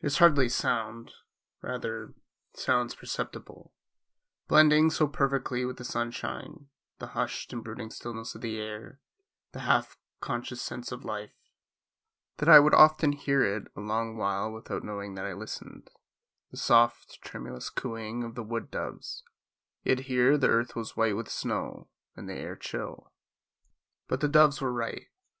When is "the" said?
5.78-5.84, 7.00-7.08, 8.40-8.60, 9.50-9.62, 18.36-18.44, 20.38-20.46, 22.28-22.34, 24.20-24.28